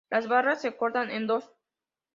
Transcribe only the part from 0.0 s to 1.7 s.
Las barras se cortan en dos.